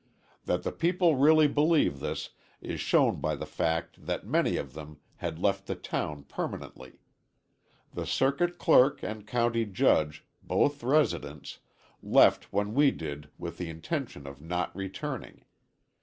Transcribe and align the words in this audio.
That 0.45 0.63
the 0.63 0.71
people 0.71 1.13
really 1.15 1.47
believe 1.47 1.99
this, 1.99 2.31
is 2.59 2.79
shown 2.81 3.19
by 3.21 3.35
the 3.35 3.45
fact 3.45 4.07
that 4.07 4.25
many 4.25 4.57
of 4.57 4.73
them 4.73 4.97
had 5.17 5.37
left 5.37 5.67
the 5.67 5.75
town 5.75 6.23
permanently. 6.23 7.01
The 7.93 8.07
circuit 8.07 8.57
clerk 8.57 9.03
and 9.03 9.27
county 9.27 9.63
judge, 9.65 10.25
both 10.41 10.81
residents, 10.83 11.59
left 12.01 12.51
when 12.51 12.73
we 12.73 12.89
did 12.89 13.29
with 13.37 13.59
the 13.59 13.69
intention 13.69 14.25
of 14.25 14.41
not 14.41 14.75
returning. 14.75 15.43